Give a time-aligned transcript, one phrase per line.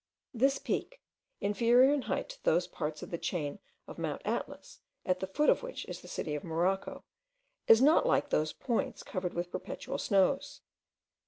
[0.33, 0.99] This peak,
[1.41, 5.47] inferior in height to those parts of the chain of Mount Atlas at the foot
[5.47, 7.03] of which is the city of Morocco,
[7.67, 10.61] is not, like those points, covered with perpetual snows.